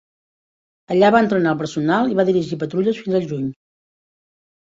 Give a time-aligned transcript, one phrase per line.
[0.93, 3.47] Allà va entrenar el personal i va dirigir patrulles fins al juny.